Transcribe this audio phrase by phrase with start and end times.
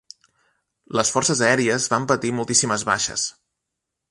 [0.99, 3.29] Les forces aèries van patir moltíssimes baixes.